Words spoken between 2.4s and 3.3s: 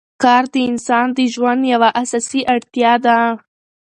اړتیا ده